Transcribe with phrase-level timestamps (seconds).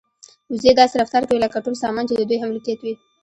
[0.51, 2.93] وزې داسې رفتار کوي لکه ټول سامان چې د دوی ملکیت وي.